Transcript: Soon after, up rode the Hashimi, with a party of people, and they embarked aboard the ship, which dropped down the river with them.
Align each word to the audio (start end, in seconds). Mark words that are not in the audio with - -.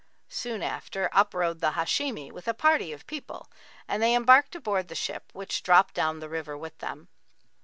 Soon 0.29 0.63
after, 0.63 1.09
up 1.13 1.31
rode 1.31 1.59
the 1.61 1.73
Hashimi, 1.73 2.31
with 2.31 2.47
a 2.47 2.55
party 2.55 2.91
of 2.91 3.05
people, 3.05 3.51
and 3.87 4.01
they 4.01 4.15
embarked 4.15 4.55
aboard 4.55 4.87
the 4.87 4.95
ship, 4.95 5.29
which 5.33 5.61
dropped 5.61 5.93
down 5.93 6.17
the 6.19 6.27
river 6.27 6.57
with 6.57 6.75
them. 6.79 7.07